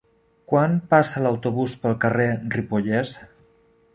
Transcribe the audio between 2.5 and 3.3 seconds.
Ripollès?